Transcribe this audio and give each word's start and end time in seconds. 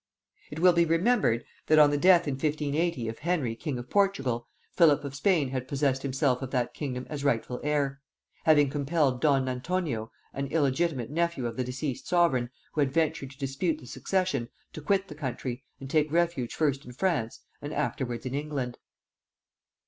It 0.49 0.57
will 0.57 0.73
be 0.73 0.83
remembered, 0.83 1.45
that 1.67 1.77
on 1.77 1.91
the 1.91 1.95
death 1.95 2.27
in 2.27 2.33
1580 2.33 3.07
of 3.07 3.19
Henry 3.19 3.55
king 3.55 3.77
of 3.77 3.91
Portugal, 3.91 4.47
Philip 4.71 5.03
of 5.03 5.13
Spain 5.13 5.49
had 5.49 5.67
possessed 5.67 6.01
himself 6.01 6.41
of 6.41 6.49
that 6.49 6.73
kingdom 6.73 7.05
as 7.07 7.23
rightful 7.23 7.61
heir; 7.63 8.01
having 8.45 8.67
compelled 8.71 9.21
don 9.21 9.47
Antonio, 9.47 10.11
an 10.33 10.47
illegitimate 10.47 11.11
nephew 11.11 11.45
of 11.45 11.55
the 11.55 11.63
deceased 11.63 12.07
sovereign, 12.07 12.49
who 12.71 12.81
had 12.81 12.91
ventured 12.91 13.29
to 13.29 13.37
dispute 13.37 13.77
the 13.77 13.85
succession, 13.85 14.49
to 14.73 14.81
quit 14.81 15.07
the 15.07 15.13
country, 15.13 15.63
and 15.79 15.87
take 15.87 16.11
refuge 16.11 16.55
first 16.55 16.83
in 16.83 16.93
France 16.93 17.41
and 17.61 17.71
afterwards 17.71 18.25
in 18.25 18.33
England. 18.33 18.79